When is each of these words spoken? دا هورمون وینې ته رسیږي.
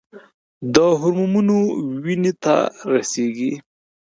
دا 0.75 0.85
هورمون 0.99 1.47
وینې 2.03 2.33
ته 2.43 2.55
رسیږي. 2.93 3.51